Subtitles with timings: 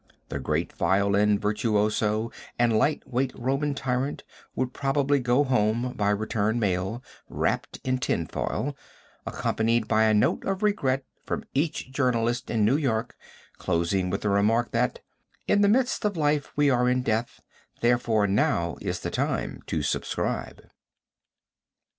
[0.29, 4.23] The great violin virtuoso and light weight Roman tyrant
[4.55, 8.75] would probably go home by return mail, wrapped in tinfoil,
[9.27, 13.15] accompanied by a note of regret from each journalist in New York,
[13.59, 15.01] closing with the remark, that
[15.47, 17.39] "in the midst of life we are in death,
[17.81, 20.63] therefore now is the time to subscribe."